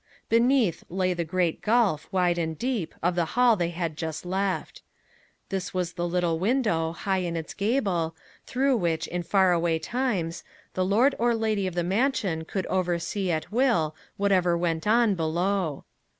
[0.29, 4.81] Beneath lay the great gulf, wide and deep, of the hall they had just left.
[5.49, 10.43] This was the little window, high in its gable, through which, in far away times,
[10.73, 15.85] the lord or lady of the mansion could oversee at will whatever went on below.